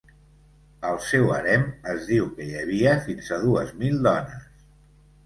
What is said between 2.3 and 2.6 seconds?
que hi